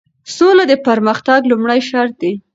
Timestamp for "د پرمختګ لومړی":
0.67-1.79